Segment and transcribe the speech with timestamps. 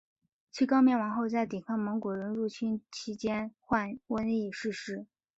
[0.51, 5.05] 其高棉王后在抵抗蒙古人入侵期间患瘟疫逝世。